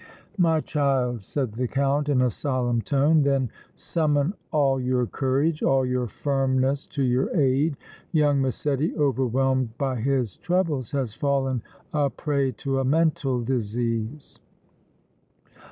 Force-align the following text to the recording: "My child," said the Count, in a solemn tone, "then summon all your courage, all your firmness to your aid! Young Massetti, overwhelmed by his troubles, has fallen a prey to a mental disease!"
"My 0.39 0.61
child," 0.61 1.21
said 1.21 1.51
the 1.53 1.67
Count, 1.67 2.09
in 2.09 2.23
a 2.23 2.31
solemn 2.31 2.81
tone, 2.81 3.21
"then 3.21 3.51
summon 3.75 4.33
all 4.51 4.81
your 4.81 5.05
courage, 5.05 5.61
all 5.61 5.85
your 5.85 6.07
firmness 6.07 6.87
to 6.87 7.03
your 7.03 7.29
aid! 7.39 7.77
Young 8.11 8.41
Massetti, 8.41 8.95
overwhelmed 8.97 9.77
by 9.77 9.97
his 9.97 10.37
troubles, 10.37 10.89
has 10.93 11.13
fallen 11.13 11.61
a 11.93 12.09
prey 12.09 12.51
to 12.53 12.79
a 12.79 12.83
mental 12.83 13.43
disease!" 13.43 14.39